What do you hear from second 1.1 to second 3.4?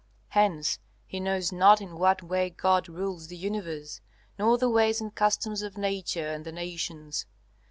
knows not in what way God rules the